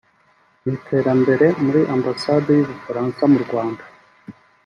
[0.65, 3.83] n’iterambere muri Ambasade y’u Bufaransa mu Rwanda